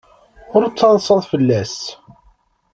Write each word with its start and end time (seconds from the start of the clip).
Ur 0.55 0.63
ttaḍsat 0.67 1.23
fell-as. 1.31 1.77